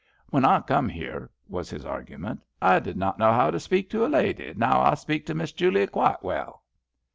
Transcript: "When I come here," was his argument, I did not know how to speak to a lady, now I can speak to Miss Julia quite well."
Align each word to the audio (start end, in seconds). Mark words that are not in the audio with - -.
"When 0.31 0.45
I 0.45 0.61
come 0.61 0.89
here," 0.89 1.29
was 1.47 1.69
his 1.69 1.85
argument, 1.85 2.41
I 2.59 2.79
did 2.79 2.97
not 2.97 3.19
know 3.19 3.31
how 3.33 3.51
to 3.51 3.59
speak 3.59 3.87
to 3.91 4.03
a 4.03 4.09
lady, 4.09 4.51
now 4.57 4.81
I 4.81 4.87
can 4.87 4.95
speak 4.97 5.27
to 5.27 5.35
Miss 5.35 5.51
Julia 5.51 5.85
quite 5.85 6.23
well." 6.23 6.63